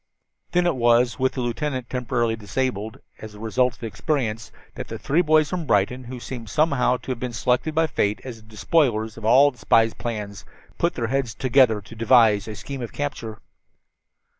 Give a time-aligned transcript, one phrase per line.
[0.53, 4.87] Then it was, with the lieutenant temporarily disabled as a result of his experience, that
[4.87, 8.37] the three boys from Brighton, who seemed somehow to have been selected by Fate as
[8.37, 10.43] the despoilers of all the spy's plans,
[10.79, 13.41] put their heads together to devise a scheme of capture.